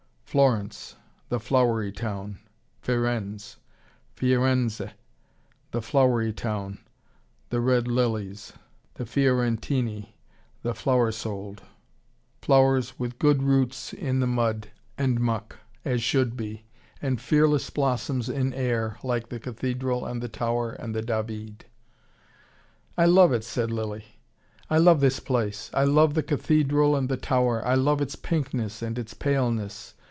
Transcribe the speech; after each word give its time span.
Florence, 0.23 0.95
the 1.27 1.41
flowery 1.41 1.91
town. 1.91 2.37
Firenze 2.81 3.57
Fiorenze 4.15 4.93
the 5.71 5.81
flowery 5.81 6.31
town: 6.31 6.77
the 7.49 7.59
red 7.59 7.85
lilies. 7.85 8.53
The 8.93 9.03
Fiorentini, 9.05 10.13
the 10.63 10.73
flower 10.73 11.11
souled. 11.11 11.63
Flowers 12.41 12.97
with 12.97 13.19
good 13.19 13.43
roots 13.43 13.91
in 13.91 14.21
the 14.21 14.25
mud 14.25 14.69
and 14.97 15.19
muck, 15.19 15.57
as 15.83 16.01
should 16.01 16.37
be: 16.37 16.63
and 17.01 17.19
fearless 17.19 17.69
blossoms 17.69 18.29
in 18.29 18.53
air, 18.53 18.97
like 19.03 19.27
the 19.27 19.37
cathedral 19.37 20.05
and 20.05 20.21
the 20.21 20.29
tower 20.29 20.71
and 20.71 20.95
the 20.95 21.01
David. 21.01 21.65
"I 22.97 23.03
love 23.03 23.33
it," 23.33 23.43
said 23.43 23.69
Lilly. 23.69 24.05
"I 24.69 24.77
love 24.77 25.01
this 25.01 25.19
place, 25.19 25.69
I 25.73 25.83
love 25.83 26.13
the 26.13 26.23
cathedral 26.23 26.95
and 26.95 27.09
the 27.09 27.17
tower. 27.17 27.67
I 27.67 27.73
love 27.75 27.99
its 27.99 28.15
pinkness 28.15 28.81
and 28.81 28.97
its 28.97 29.13
paleness. 29.13 29.95